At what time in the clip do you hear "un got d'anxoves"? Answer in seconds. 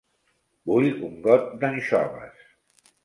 1.09-2.43